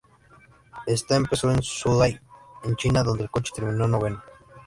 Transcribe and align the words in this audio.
Ésta 0.87 1.15
empezó 1.15 1.51
en 1.51 1.61
Zhuhai 1.61 2.19
en 2.63 2.75
China, 2.75 3.03
donde 3.03 3.25
el 3.25 3.29
coche 3.29 3.53
terminó 3.55 3.87
noveno. 3.87 4.23